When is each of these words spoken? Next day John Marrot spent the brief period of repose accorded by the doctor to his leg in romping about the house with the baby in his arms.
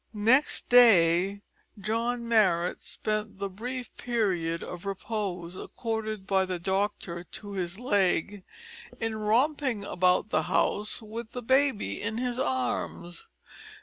Next 0.15 0.67
day 0.67 1.43
John 1.79 2.27
Marrot 2.27 2.81
spent 2.81 3.37
the 3.37 3.51
brief 3.51 3.95
period 3.97 4.63
of 4.63 4.83
repose 4.83 5.55
accorded 5.55 6.25
by 6.25 6.43
the 6.43 6.57
doctor 6.57 7.23
to 7.33 7.51
his 7.51 7.79
leg 7.79 8.43
in 8.99 9.15
romping 9.15 9.83
about 9.83 10.29
the 10.31 10.41
house 10.49 11.03
with 11.03 11.33
the 11.33 11.43
baby 11.43 12.01
in 12.01 12.17
his 12.17 12.39
arms. 12.39 13.27